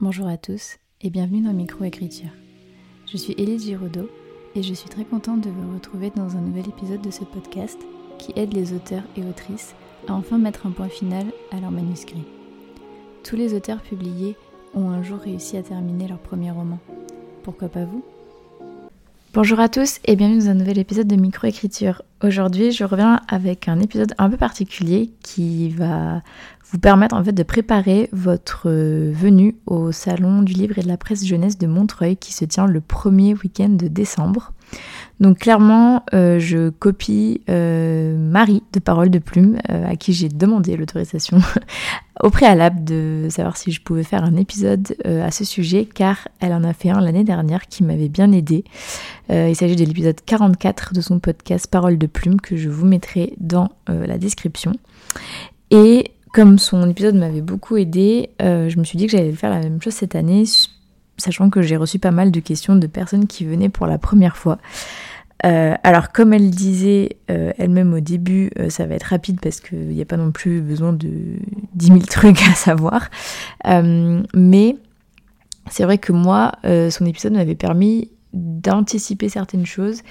[0.00, 2.30] Bonjour à tous et bienvenue dans Microécriture.
[3.10, 4.08] Je suis Élise Giraudot
[4.54, 7.80] et je suis très contente de vous retrouver dans un nouvel épisode de ce podcast
[8.16, 9.74] qui aide les auteurs et autrices
[10.06, 12.22] à enfin mettre un point final à leur manuscrit.
[13.24, 14.36] Tous les auteurs publiés
[14.72, 16.78] ont un jour réussi à terminer leur premier roman.
[17.42, 18.04] Pourquoi pas vous?
[19.34, 22.02] Bonjour à tous et bienvenue dans un nouvel épisode de Microécriture.
[22.20, 26.20] Aujourd'hui, je reviens avec un épisode un peu particulier qui va
[26.70, 30.96] vous permettre en fait de préparer votre venue au salon du livre et de la
[30.96, 34.52] presse jeunesse de Montreuil qui se tient le premier week-end de décembre.
[35.20, 40.76] Donc clairement, euh, je copie euh, Marie de Parole de Plume, à qui j'ai demandé
[40.76, 41.38] l'autorisation
[42.22, 46.52] au préalable de savoir si je pouvais faire un épisode à ce sujet, car elle
[46.52, 48.64] en a fait un l'année dernière qui m'avait bien aidé.
[49.28, 53.34] il s'agit de l'épisode 44 de son podcast Parole de Plume que je vous mettrai
[53.38, 54.72] dans la description.
[55.70, 59.50] Et comme son épisode m'avait beaucoup aidé, euh, je me suis dit que j'allais faire
[59.50, 60.44] la même chose cette année,
[61.16, 64.36] sachant que j'ai reçu pas mal de questions de personnes qui venaient pour la première
[64.36, 64.58] fois.
[65.46, 69.88] Euh, alors comme elle disait euh, elle-même au début, ça va être rapide parce qu'il
[69.88, 71.10] n'y a pas non plus besoin de
[71.74, 73.10] 10 000 trucs à savoir.
[73.64, 74.76] mais
[75.70, 80.02] c'est vrai que moi, son épisode m'avait permis d'anticiper certaines choses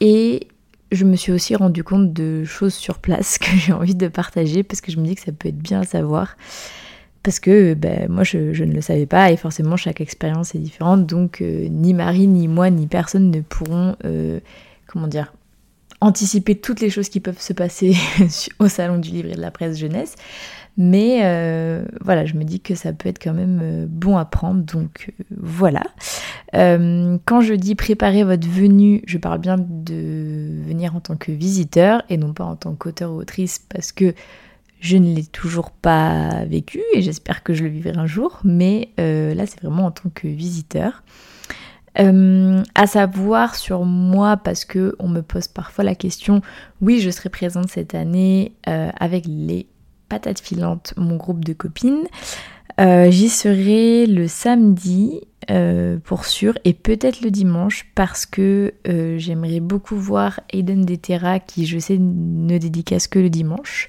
[0.00, 0.48] et
[0.92, 4.62] je me suis aussi rendu compte de choses sur place que j'ai envie de partager
[4.62, 6.36] parce que je me dis que ça peut être bien à savoir.
[7.22, 11.06] Parce que ben, moi je, ne le savais pas et forcément chaque expérience est différente
[11.06, 14.38] donc euh, ni Marie ni moi ni personne ne pourront euh,
[14.86, 15.32] comment dire
[16.00, 17.96] anticiper toutes les choses qui peuvent se passer
[18.58, 20.14] au salon du livre et de la presse jeunesse.
[20.78, 24.26] Mais euh, voilà, je me dis que ça peut être quand même euh, bon à
[24.26, 25.82] prendre, donc euh, voilà.
[26.52, 32.02] quand je dis préparer votre venue, je parle bien de venir en tant que visiteur
[32.10, 34.14] et non pas en tant qu'auteur ou autrice parce que
[34.80, 38.90] je ne l'ai toujours pas vécu et j'espère que je le vivrai un jour, mais
[38.98, 41.02] là c'est vraiment en tant que visiteur.
[41.96, 46.42] À savoir sur moi parce que on me pose parfois la question
[46.82, 49.66] oui je serai présente cette année avec les
[50.08, 52.06] patate filante, mon groupe de copines.
[52.78, 59.16] Euh, j'y serai le samedi euh, pour sûr et peut-être le dimanche parce que euh,
[59.18, 63.88] j'aimerais beaucoup voir Aiden Detera qui je sais ne dédicace que le dimanche.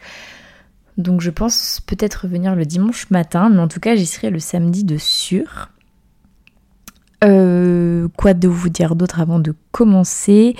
[0.97, 4.39] Donc je pense peut-être venir le dimanche matin, mais en tout cas j'y serai le
[4.39, 5.69] samedi de sûr.
[7.21, 10.55] Quoi de vous dire d'autre avant de commencer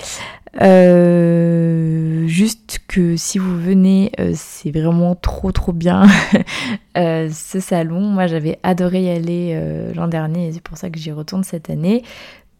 [0.60, 6.06] euh, juste que si vous venez, euh, c'est vraiment trop trop bien
[6.96, 8.00] euh, ce salon.
[8.00, 11.70] Moi j'avais adoré y aller l'an dernier et c'est pour ça que j'y retourne cette
[11.70, 12.02] année.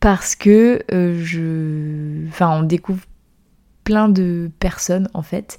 [0.01, 2.29] Parce que je.
[2.29, 3.05] Enfin, on découvre
[3.83, 5.59] plein de personnes en fait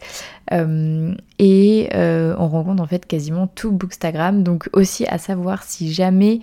[0.52, 6.40] et on rencontre en fait quasiment tout Bookstagram donc aussi à savoir si jamais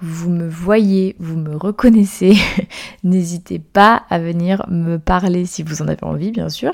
[0.00, 2.34] vous me voyez, vous me reconnaissez,
[3.04, 6.72] n'hésitez pas à venir me parler si vous en avez envie, bien sûr.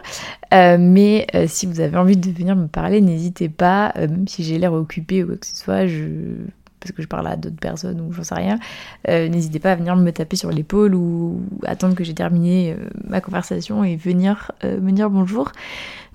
[0.52, 4.28] Euh, mais euh, si vous avez envie de venir me parler, n'hésitez pas, euh, même
[4.28, 5.86] si j'ai l'air occupée ou quoi que ce soit,
[6.80, 8.58] parce que je parle à d'autres personnes ou j'en sais rien,
[9.08, 12.76] n'hésitez pas à venir me taper sur l'épaule ou attendre que j'ai terminé
[13.08, 15.50] ma conversation et venir me dire bonjour.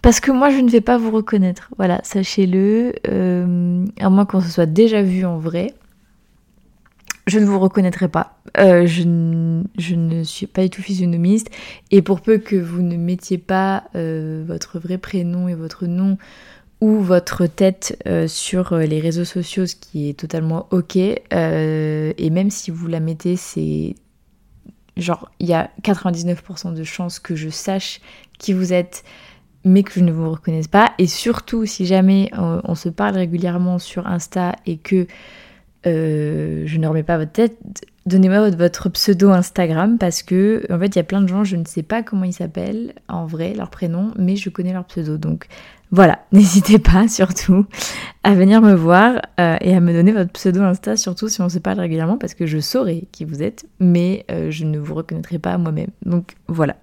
[0.03, 1.69] Parce que moi, je ne vais pas vous reconnaître.
[1.77, 2.93] Voilà, sachez-le,
[3.99, 5.73] à moins qu'on se soit déjà vu en vrai
[7.29, 8.39] je ne vous reconnaîtrai pas.
[8.57, 11.49] Euh, je, ne suis pas du tout physionomiste.
[11.91, 16.17] Et pour peu que vous ne mettiez pas euh, votre vrai prénom et votre nom
[16.81, 20.95] ou votre tête euh, sur les réseaux sociaux, ce qui est totalement ok.
[20.95, 23.95] et même si vous la mettez, c'est
[24.97, 28.01] genre il y a 99% de chances que je sache
[28.37, 29.03] qui vous êtes
[29.65, 30.93] mais que je ne vous reconnaisse pas.
[30.99, 35.05] Et surtout, si jamais on se parle régulièrement sur Insta et que
[35.85, 37.57] euh, je ne remets pas votre tête,
[38.05, 41.55] donnez-moi votre pseudo Instagram parce que en fait il y a plein de gens, je
[41.55, 45.17] ne sais pas comment ils s'appellent en vrai, leur prénom, mais je connais leur pseudo.
[45.17, 45.47] Donc
[45.91, 47.65] voilà, n'hésitez pas surtout
[48.23, 51.49] à venir me voir euh, et à me donner votre pseudo Insta, surtout si on
[51.49, 54.95] se parle régulièrement parce que je saurai qui vous êtes, mais euh, je ne vous
[54.95, 55.91] reconnaîtrai pas moi-même.
[56.05, 56.75] Donc voilà.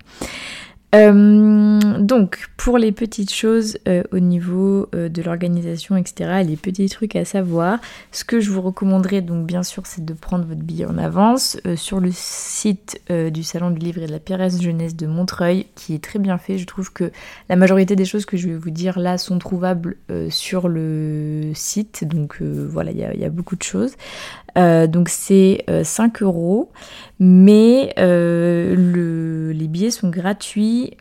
[0.96, 6.88] Euh, donc, pour les petites choses euh, au niveau euh, de l'organisation, etc., les petits
[6.88, 7.78] trucs à savoir,
[8.12, 11.58] ce que je vous recommanderais, donc bien sûr, c'est de prendre votre billet en avance
[11.76, 15.94] sur le site du Salon du Livre et de la Pierresse Jeunesse de Montreuil, qui
[15.94, 16.58] est très bien fait.
[16.58, 17.10] Je trouve que
[17.49, 19.96] la majorité des choses que je vais vous dire là sont trouvables
[20.31, 23.92] sur le site, donc voilà, il y, y, a beaucoup de choses.
[24.56, 26.70] Donc, c'est 5 euros,
[27.19, 30.97] mais le, les billets sont gratuits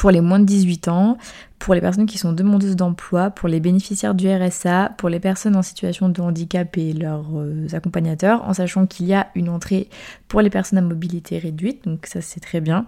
[0.00, 1.18] pour les moins de 18 ans,
[1.58, 5.56] pour les personnes qui sont demandeuses d'emploi, pour les bénéficiaires du RSA, pour les personnes
[5.56, 9.90] en situation de handicap et leurs euh, accompagnateurs, en sachant qu'il y a une entrée
[10.26, 12.86] pour les personnes à mobilité réduite, donc ça c'est très bien,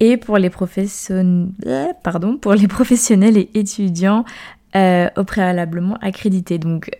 [0.00, 0.50] et pour les,
[1.10, 4.24] euh, pardon, pour les professionnels et étudiants
[4.76, 6.58] euh, au préalablement accrédités.
[6.58, 6.90] Donc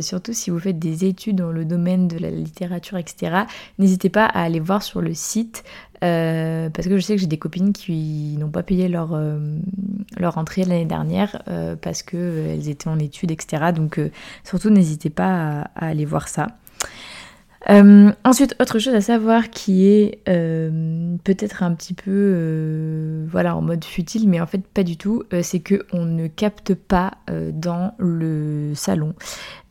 [0.00, 3.44] surtout si vous faites des études dans le domaine de la littérature, etc.,
[3.78, 5.64] n'hésitez pas à aller voir sur le site
[6.02, 9.38] euh, parce que je sais que j'ai des copines qui n'ont pas payé leur, euh,
[10.16, 13.72] leur entrée l'année dernière euh, parce qu'elles étaient en études, etc.
[13.74, 14.00] Donc
[14.44, 16.46] surtout n'hésitez pas à, aller voir ça.
[18.24, 24.28] Ensuite, autre chose à savoir qui est peut-être un petit peu voilà, en mode futile,
[24.28, 27.12] mais en fait pas du tout, c'est que on ne capte pas
[27.52, 29.14] dans le salon.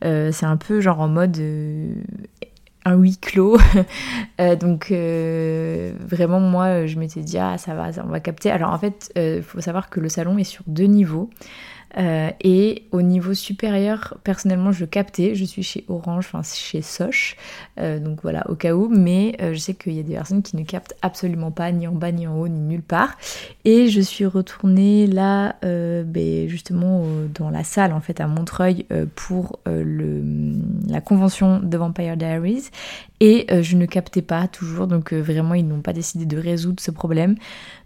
[0.02, 1.38] c'est un peu genre en mode
[2.84, 3.58] un huis clos.
[4.40, 8.50] Euh, donc euh, vraiment moi je m'étais dit ah ça va, on va capter.
[8.50, 11.28] Alors en fait il euh, faut savoir que le salon est sur deux niveaux.
[11.98, 15.34] Euh, et au niveau supérieur, personnellement, je captais.
[15.34, 17.36] Je suis chez Orange, enfin chez Soch.
[17.78, 18.88] Euh, donc voilà, au cas où.
[18.88, 21.86] Mais euh, je sais qu'il y a des personnes qui ne captent absolument pas, ni
[21.86, 23.16] en bas, ni en haut, ni nulle part.
[23.64, 27.04] Et je suis retournée là, ben, justement,
[27.34, 32.70] dans la salle, en fait, à Montreuil, pour la convention de Vampire Diaries.
[33.22, 34.86] Et je ne captais pas toujours.
[34.86, 37.36] Donc vraiment, ils n'ont pas décidé de résoudre ce problème.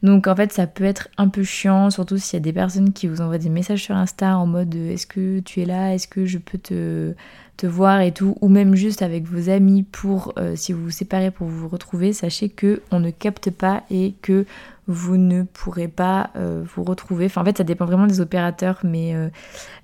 [0.03, 2.93] Donc en fait, ça peut être un peu chiant, surtout s'il y a des personnes
[2.93, 6.09] qui vous envoient des messages sur Insta en mode est-ce que tu es là, est-ce
[6.09, 7.15] que je peux te,
[7.57, 10.91] te voir et tout, ou même juste avec vos amis pour, euh, si vous vous
[10.91, 14.45] séparez pour vous retrouver, sachez que on ne capte pas et que
[14.87, 17.27] vous ne pourrez pas euh, vous retrouver.
[17.27, 19.15] Enfin, en fait, ça dépend vraiment des opérateurs, mais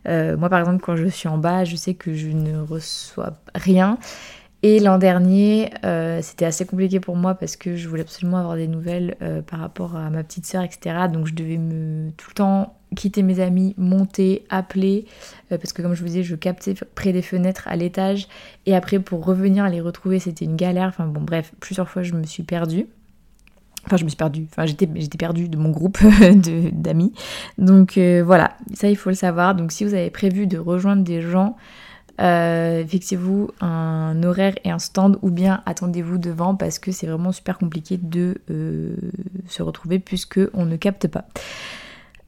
[0.06, 3.34] euh, moi, par exemple, quand je suis en bas, je sais que je ne reçois
[3.54, 3.98] rien.
[4.62, 8.56] Et l'an dernier, euh, c'était assez compliqué pour moi parce que je voulais absolument avoir
[8.56, 11.06] des nouvelles euh, par rapport à ma petite sœur, etc.
[11.10, 15.06] Donc je devais me tout le temps quitter mes amis, monter, appeler,
[15.50, 18.28] euh, parce que comme je vous disais, je captais près des fenêtres à l'étage.
[18.66, 20.88] Et après, pour revenir les retrouver, c'était une galère.
[20.88, 22.86] Enfin bon, bref, plusieurs fois, je me suis perdue.
[23.86, 24.46] Enfin, je me suis perdue.
[24.50, 25.98] Enfin, j'étais, j'étais perdue de mon groupe
[26.72, 27.14] d'amis.
[27.56, 29.54] Donc voilà, ça, il faut le savoir.
[29.54, 31.56] Donc si vous avez prévu de rejoindre des gens,
[32.20, 37.32] euh, fixez-vous un horaire et un stand ou bien attendez-vous devant parce que c'est vraiment
[37.32, 38.94] super compliqué de euh,
[39.48, 41.24] se retrouver puisque on ne capte pas.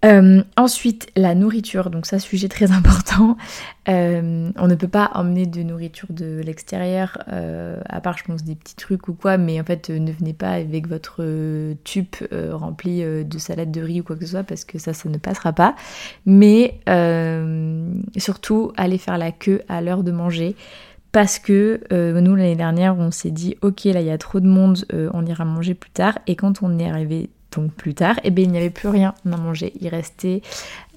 [0.04, 3.37] Euh, ensuite, la nourriture, donc ça, sujet très important.
[3.88, 8.43] Euh, on ne peut pas emmener de nourriture de l'extérieur, euh, à part, je pense,
[8.43, 11.25] des petits trucs ou quoi, mais en fait, ne venez pas avec votre
[11.84, 12.14] tube
[12.50, 15.19] rempli de salade de riz ou quoi que ce soit, parce que ça, ça ne
[15.19, 15.75] passera pas.
[16.26, 16.81] Mais
[18.16, 20.56] surtout, allez faire la queue à l'heure de manger.
[21.12, 24.49] Parce que nous, l'année dernière, on s'est dit, ok, là, il y a trop de
[24.49, 26.19] monde, on ira manger plus tard.
[26.26, 28.88] Et quand on est arrivé donc plus tard, et eh bien il n'y avait plus
[28.88, 29.72] rien à manger.
[29.81, 30.43] Il restait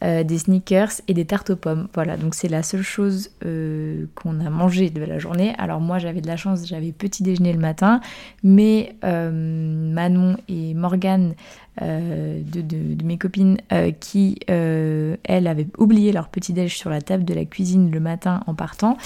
[0.04, 1.88] euh, des sneakers et des tartes aux pommes.
[1.94, 5.54] Voilà, donc c'est la seule chose euh, qu'on a mangé de la journée.
[5.58, 8.02] Alors moi j'avais de la chance, j'avais petit déjeuner le matin,
[8.44, 11.36] mais euh, Manon et Morgane,
[11.82, 13.58] de, mes copines,
[14.00, 18.44] qui elles avaient oublié leur petit déj sur la table de la cuisine le matin
[18.48, 18.98] en partant,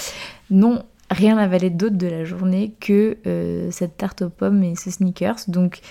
[0.51, 3.17] n'ont rien avalé d'autre de la journée que
[3.71, 5.39] cette tarte aux pommes et ce sneakers.
[5.47, 5.81] Donc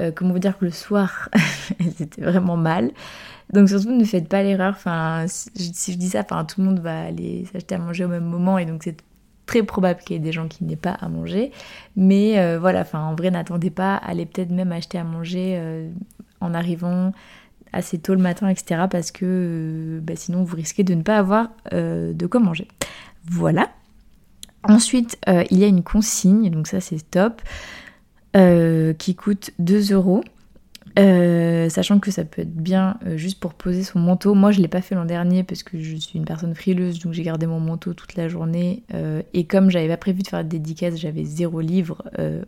[0.00, 1.28] euh, comment vous dire que le soir,
[1.96, 2.90] c'était vraiment mal.
[3.52, 4.74] Donc surtout ne faites pas l'erreur.
[4.76, 8.08] Enfin, si je dis ça, enfin tout le monde va aller s'acheter à manger au
[8.08, 8.96] même moment et donc c'est
[9.46, 11.52] très probable qu'il y ait des gens qui n'aient pas à manger.
[11.94, 13.96] Mais euh, voilà, en vrai, n'attendez pas.
[13.96, 15.88] Allez peut-être même acheter à manger euh,
[16.40, 17.12] en arrivant
[17.72, 18.86] assez tôt le matin, etc.
[18.90, 22.68] Parce que bah, sinon vous risquez de ne pas avoir de quoi manger.
[23.24, 23.70] Voilà.
[24.64, 25.16] Ensuite,
[25.50, 27.40] il y a une consigne, donc ça c'est top.
[28.36, 30.22] Euh, qui coûte 2 euros.
[30.98, 34.34] Euh, sachant que ça peut être bien euh, juste pour poser son manteau.
[34.34, 37.12] Moi, je l'ai pas fait l'an dernier parce que je suis une personne frileuse, donc
[37.12, 38.82] j'ai gardé mon manteau toute la journée.
[39.32, 42.02] et comme j'avais pas prévu de faire de dédicace, j'avais zéro livre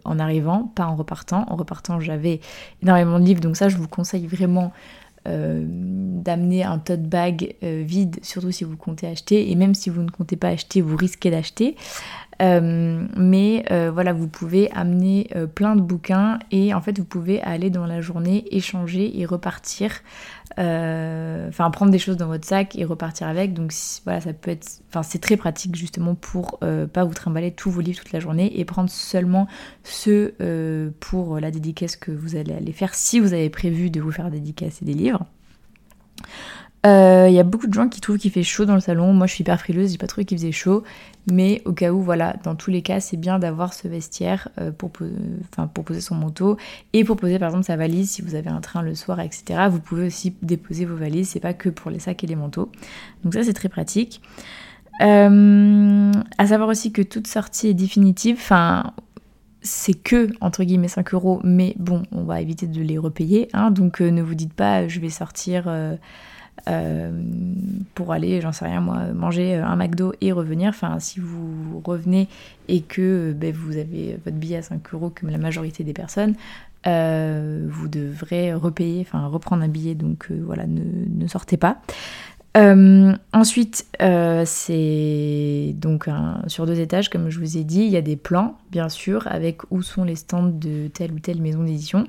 [0.04, 1.46] en arrivant, pas en repartant.
[1.48, 2.40] En repartant, j'avais
[2.82, 4.72] énormément de livres, donc ça, je vous conseille vraiment
[5.26, 9.50] d'amener un tote bag vide, surtout si vous comptez acheter.
[9.50, 11.76] Et même si vous ne comptez pas acheter, vous risquez d'acheter.
[12.40, 17.04] Euh, mais euh, voilà, vous pouvez amener euh, plein de bouquins et en fait vous
[17.04, 19.92] pouvez aller dans la journée échanger et repartir.
[20.56, 23.54] Enfin, prendre des choses dans votre sac et repartir avec.
[23.54, 23.72] Donc
[24.04, 24.80] voilà, ça peut être.
[24.88, 28.58] Enfin, c'est très pratique justement pour pas vous trimballer tous vos livres toute la journée
[28.58, 29.46] et prendre seulement
[29.84, 30.34] ceux
[30.98, 34.32] pour la dédicace que vous allez aller faire si vous avez prévu de vous faire
[34.32, 35.26] dédicacer des livres.
[36.86, 39.12] Euh, il y a beaucoup de gens qui trouvent qu'il fait chaud dans le salon.
[39.12, 40.84] Moi, je suis hyper frileuse, j'ai pas trouvé qu'il faisait chaud.
[41.30, 44.70] Mais au cas où, voilà, dans tous les cas, c'est bien d'avoir ce vestiaire euh,
[44.70, 46.56] pour, poser son manteau
[46.92, 49.66] et pour poser par exemple sa valise si vous avez un train le soir, etc.
[49.70, 52.70] Vous pouvez aussi déposer vos valises, c'est pas que pour les sacs et les manteaux.
[53.24, 54.22] Donc ça, c'est très pratique.
[55.00, 58.36] Euh, à savoir aussi que toute sortie est définitive.
[58.38, 58.92] Enfin,
[59.60, 63.48] c'est que entre guillemets 5 euros, mais bon, on va éviter de les repayer.
[63.52, 65.68] Hein, donc ne vous dites pas, je vais sortir
[66.68, 67.10] euh,
[67.94, 70.68] pour aller, j'en sais rien moi, manger un McDo et revenir.
[70.68, 72.28] Enfin, si vous revenez
[72.68, 76.34] et que ben, vous avez votre billet à 5 euros comme la majorité des personnes,
[76.86, 81.80] euh, vous devrez repayer, enfin reprendre un billet, donc euh, voilà, ne, sortez pas.
[83.32, 83.86] ensuite,
[84.44, 86.08] c'est donc
[86.48, 89.26] sur deux étages, comme je vous ai dit, il y a des plans, bien sûr,
[89.28, 92.06] avec où sont les stands de telle ou telle maison d'édition.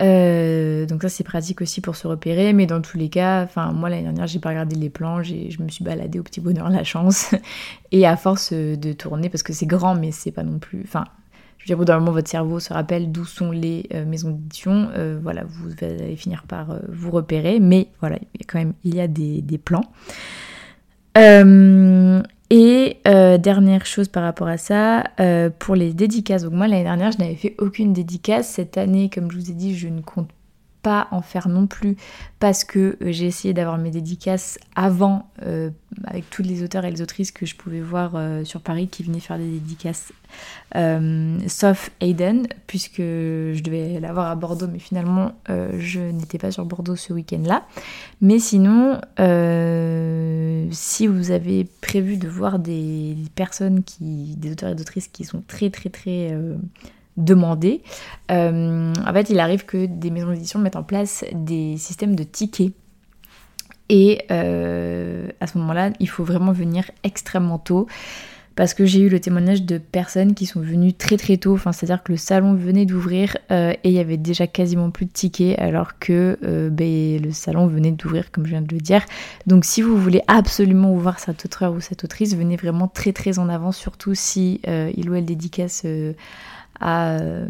[0.00, 3.72] Euh, donc ça c'est pratique aussi pour se repérer, mais dans tous les cas, enfin
[3.72, 6.70] moi l'année dernière j'ai pas regardé les plans, je me suis baladée au petit bonheur
[6.70, 7.34] la chance,
[7.92, 11.04] et à force de tourner, parce que c'est grand mais c'est pas non plus, enfin
[11.58, 14.04] je veux dire au bout d'un moment votre cerveau se rappelle d'où sont les euh,
[14.04, 18.94] maisons d'édition, euh, voilà vous allez finir par vous repérer, mais voilà quand même il
[18.94, 19.84] y a des, des plans.
[22.50, 26.42] Et euh, dernière chose par rapport à ça, euh, pour les dédicaces.
[26.42, 28.48] Donc moi l'année dernière je n'avais fait aucune dédicace.
[28.48, 30.30] Cette année, comme je vous ai dit, je ne compte
[30.82, 31.96] pas en faire non plus
[32.40, 35.70] parce que euh, j'ai essayé d'avoir mes dédicaces avant euh,
[36.04, 39.02] avec tous les auteurs et les autrices que je pouvais voir euh, sur Paris qui
[39.02, 40.12] venaient faire des dédicaces.
[40.74, 46.96] Sauf Aiden puisque je devais l'avoir à Bordeaux mais finalement je n'étais pas sur Bordeaux
[46.96, 47.66] ce week-end là
[48.20, 49.00] mais sinon
[50.70, 55.42] si vous avez prévu de voir des personnes qui des auteurs et d'autrices qui sont
[55.48, 56.36] très très très
[57.18, 57.82] demander.
[58.30, 62.22] Euh, en fait, il arrive que des maisons d'édition mettent en place des systèmes de
[62.22, 62.72] tickets.
[63.90, 67.86] Et euh, à ce moment-là, il faut vraiment venir extrêmement tôt.
[68.54, 71.70] Parce que j'ai eu le témoignage de personnes qui sont venues très très tôt, enfin,
[71.70, 75.12] c'est-à-dire que le salon venait d'ouvrir euh, et il y avait déjà quasiment plus de
[75.12, 76.36] tickets alors que
[76.68, 79.04] ben, le salon venait d'ouvrir comme je viens de le dire.
[79.46, 83.38] Donc si vous voulez absolument voir cet auteur ou cette autrice, venez vraiment très très
[83.38, 85.86] en avant, surtout si il ou elle dédicace
[86.82, 87.46] euh,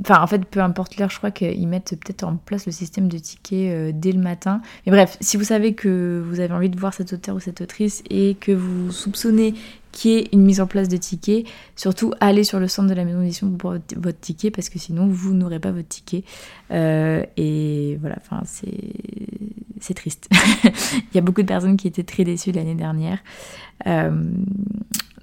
[0.00, 3.08] enfin, en fait, peu importe l'heure, je crois qu'ils mettent peut-être en place le système
[3.08, 4.60] de tickets euh, dès le matin.
[4.84, 7.60] Mais bref, si vous savez que vous avez envie de voir cet auteur ou cette
[7.60, 9.54] autrice et que vous soupçonnez
[9.92, 12.94] qu'il y ait une mise en place de tickets, surtout allez sur le centre de
[12.94, 16.22] la maison d'édition pour votre ticket parce que sinon vous n'aurez pas votre ticket.
[16.70, 20.28] Euh, et voilà, enfin, c'est triste.
[20.64, 23.18] Il y a beaucoup de personnes qui étaient très déçues l'année dernière.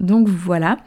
[0.00, 0.78] donc voilà.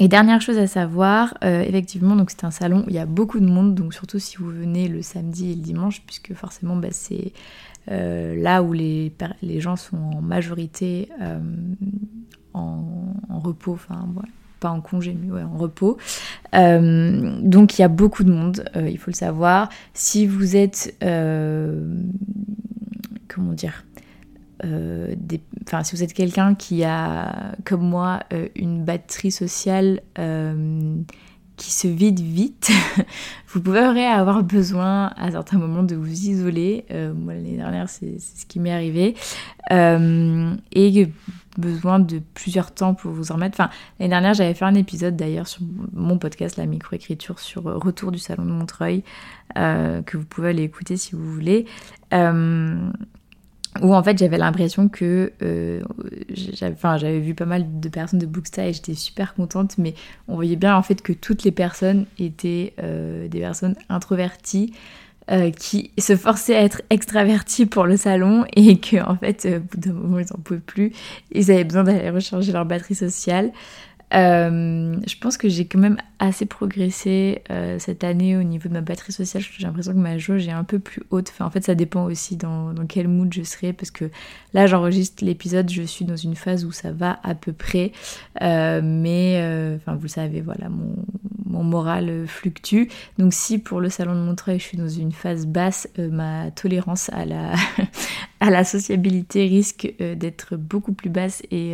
[0.00, 3.06] Et dernière chose à savoir, euh, effectivement, donc c'est un salon où il y a
[3.06, 6.76] beaucoup de monde, donc surtout si vous venez le samedi et le dimanche, puisque forcément
[6.76, 7.32] bah, c'est
[7.90, 9.12] euh, là où les,
[9.42, 11.40] les, gens sont en majorité euh,
[12.54, 14.06] en, repos, enfin
[14.60, 15.98] pas en congé, mais ouais, en repos.
[16.52, 19.68] donc il y a beaucoup de monde, il faut le savoir.
[19.94, 20.96] Si vous êtes,
[23.28, 23.84] comment dire,
[24.64, 25.14] euh,
[25.82, 30.96] si vous êtes quelqu'un qui a, comme moi, euh, une batterie sociale euh,
[31.56, 32.70] qui se vide vite,
[33.48, 36.84] vous pouvez avoir besoin à certains moments de vous isoler.
[37.16, 39.14] moi, l'année dernière, c'est ce qui m'est arrivé.
[39.70, 41.08] et
[41.56, 43.58] besoin de plusieurs temps pour vous en remettre.
[43.60, 45.62] Enfin, l'année dernière, j'avais fait un épisode d'ailleurs sur
[45.92, 49.02] mon podcast, la microécriture, sur Retour du Salon de Montreuil,
[49.56, 51.66] que vous pouvez aller écouter si vous voulez
[53.82, 55.82] où en fait j'avais l'impression que euh,
[56.30, 59.94] j'avais vu pas mal de personnes de Booksta et j'étais super contente mais
[60.26, 64.72] on voyait bien en fait que toutes les personnes étaient euh, des personnes introverties
[65.30, 69.60] euh, qui se forçaient à être extraverties pour le salon et que en fait au
[69.60, 70.92] bout d'un moment ils en pouvaient plus.
[71.32, 73.52] Ils avaient besoin d'aller recharger leur batterie sociale
[74.14, 78.74] euh, je pense que j'ai quand même assez progressé euh, cette année au niveau de
[78.74, 79.42] ma batterie sociale.
[79.42, 81.32] J'ai l'impression que ma jauge est un peu plus haute.
[81.40, 84.10] En fait, ça dépend aussi dans, dans quel mood je serai parce que
[84.54, 87.92] là, j'enregistre l'épisode, je suis dans une phase où ça va à peu près.
[88.40, 89.36] Euh, mais,
[89.76, 90.94] enfin, vous le savez, voilà, mon,
[91.58, 92.84] mon moral fluctue.
[93.18, 97.10] Donc, si pour le salon de Montreuil, je suis dans une phase basse, ma tolérance
[97.10, 97.54] à la,
[98.40, 101.72] à la sociabilité risque d'être beaucoup plus basse et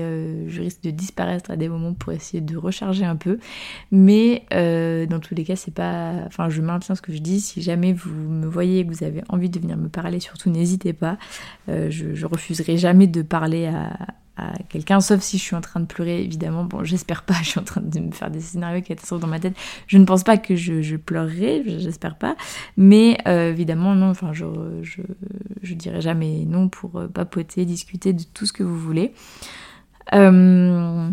[0.48, 3.38] je risque de disparaître à des moments pour essayer de recharger un peu.
[3.90, 6.12] Mais euh, dans tous les cas, c'est pas.
[6.26, 7.40] Enfin, je maintiens ce que je dis.
[7.40, 10.50] Si jamais vous me voyez et que vous avez envie de venir me parler, surtout
[10.50, 11.18] n'hésitez pas.
[11.68, 13.92] Euh, je, refuserai jamais de parler à
[14.68, 16.64] quelqu'un, sauf si je suis en train de pleurer, évidemment.
[16.64, 19.40] Bon, j'espère pas, je suis en train de me faire des scénarios catastrophes dans ma
[19.40, 19.54] tête.
[19.86, 22.36] Je ne pense pas que je, pleurerai, j'espère pas.
[22.76, 24.44] Mais euh, évidemment, non, enfin, je,
[24.82, 25.02] je,
[25.62, 29.12] je, dirais jamais non pour euh, papoter, discuter de tout ce que vous voulez.
[30.12, 31.10] Euh,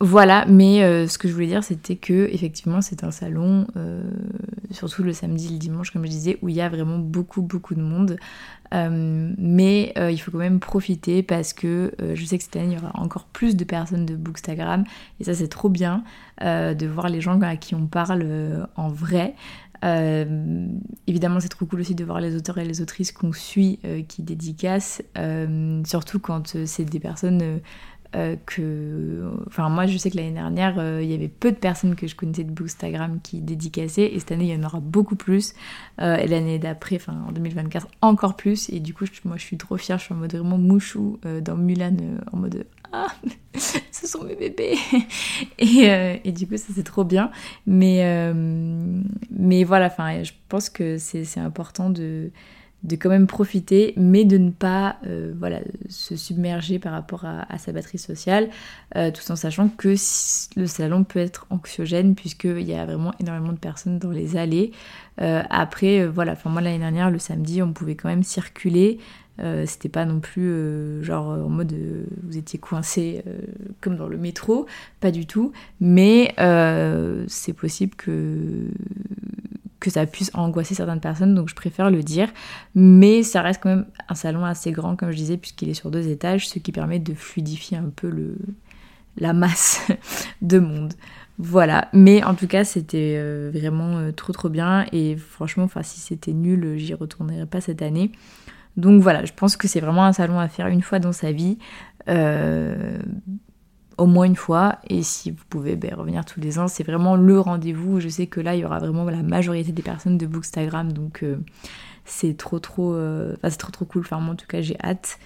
[0.00, 4.08] voilà, mais euh, ce que je voulais dire, c'était que effectivement, c'est un salon, euh,
[4.70, 7.74] surtout le samedi, le dimanche, comme je disais, où il y a vraiment beaucoup, beaucoup
[7.74, 8.16] de monde.
[8.74, 12.74] Euh, mais il faut quand même profiter parce que je sais que cette année, il
[12.74, 14.84] y aura encore plus de personnes de Bookstagram,
[15.18, 16.04] et ça, c'est trop bien
[16.40, 19.34] de voir les gens à qui on parle en vrai.
[19.82, 24.22] évidemment, c'est trop cool aussi de voir les auteurs et les autrices qu'on suit qui
[24.22, 25.02] dédicacent,
[25.84, 27.60] surtout quand c'est des personnes
[28.16, 31.56] euh, que, enfin moi je sais que l'année dernière euh, il y avait peu de
[31.56, 34.80] personnes que je connaissais de Bookstagram qui dédicaçaient et cette année il y en aura
[34.80, 35.52] beaucoup plus
[36.00, 39.58] euh, et l'année d'après, enfin en 2024 encore plus et du coup moi je suis
[39.58, 41.96] trop fière, je suis en mode vraiment mouchou dans Mulan
[42.32, 43.08] en mode ah
[43.54, 44.78] ce sont mes bébés.
[45.58, 47.30] Et, et du coup ça c'est trop bien.
[47.66, 48.32] Mais
[49.30, 52.30] mais voilà enfin je pense que c'est important de
[52.84, 57.58] de quand même profiter, mais de ne pas euh, voilà, se submerger par rapport à,
[57.58, 58.48] sa batterie sociale,
[58.96, 59.94] euh, tout en sachant que
[60.56, 64.70] le salon peut être anxiogène puisqu'il y a vraiment énormément de personnes dans les allées.
[65.20, 68.98] Euh, après, voilà, enfin moi l'année dernière, le samedi, on pouvait quand même circuler.
[69.66, 71.72] C'était pas non plus genre en mode
[72.24, 73.22] vous étiez coincé
[73.80, 74.66] comme dans le métro,
[74.98, 75.52] pas du tout.
[75.80, 76.34] Mais
[77.28, 78.66] c'est possible que
[79.80, 82.28] que ça puisse angoisser certaines personnes, donc je préfère le dire.
[82.74, 85.90] Mais ça reste quand même un salon assez grand, comme je disais, puisqu'il est sur
[85.90, 88.36] deux étages, ce qui permet de fluidifier un peu le,
[89.18, 89.86] la masse
[90.42, 90.94] de monde.
[91.40, 95.84] Voilà, mais en tout cas c'était euh, vraiment euh, trop trop bien et franchement, enfin
[95.84, 98.10] si c'était nul, j'y retournerai pas cette année.
[98.76, 101.30] Donc voilà, je pense que c'est vraiment un salon à faire une fois dans sa
[101.30, 101.58] vie.
[102.08, 102.98] Euh,
[103.98, 104.78] au moins une fois.
[104.88, 108.00] Et si vous pouvez ben, revenir tous les ans, c'est vraiment le rendez-vous.
[108.00, 110.92] Je sais que là, il y aura vraiment la majorité des personnes de Bookstagram.
[110.92, 111.36] Donc euh,
[112.04, 114.02] c'est trop trop, euh, c'est trop trop cool.
[114.02, 115.18] Enfin moi en tout cas j'ai hâte.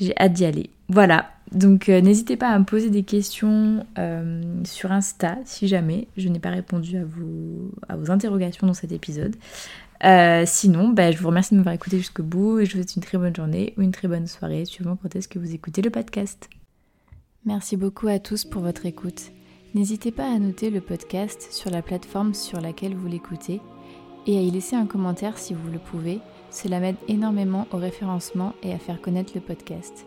[0.00, 0.70] J'ai hâte d'y aller.
[0.88, 1.30] Voilà.
[1.52, 3.84] Donc euh, n'hésitez pas à me poser des questions
[4.64, 9.36] sur Insta si jamais je n'ai pas répondu à vos, interrogations dans cet épisode.
[10.46, 13.02] sinon, ben, je vous remercie de m'avoir écouté jusqu'au bout et je vous souhaite une
[13.02, 15.90] très bonne journée ou une très bonne soirée, suivant quand est-ce que vous écoutez le
[15.90, 16.48] podcast.
[17.46, 19.32] Merci beaucoup à tous pour votre écoute.
[19.74, 23.60] N'hésitez pas à noter le podcast sur la plateforme sur laquelle vous l'écoutez
[24.26, 26.20] et à y laisser un commentaire si vous le pouvez.
[26.50, 30.06] Cela m'aide énormément au référencement et à faire connaître le podcast.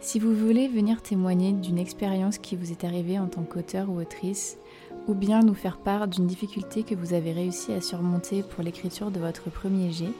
[0.00, 3.98] Si vous voulez venir témoigner d'une expérience qui vous est arrivée en tant qu'auteur ou
[3.98, 4.58] autrice,
[5.08, 9.10] ou bien nous faire part d'une difficulté que vous avez réussi à surmonter pour l'écriture
[9.10, 10.12] de votre premier jet,